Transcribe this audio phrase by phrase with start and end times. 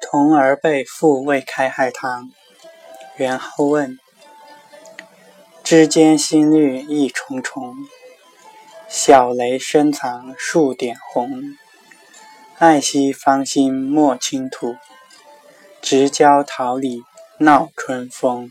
[0.00, 2.30] 童儿被父未开海棠。
[3.16, 3.98] 元好问。
[5.62, 7.76] 枝间新绿一重重，
[8.88, 11.56] 小雷深藏数点红。
[12.58, 14.76] 爱惜芳心莫倾吐，
[15.80, 17.04] 直教桃李
[17.38, 18.50] 闹春风。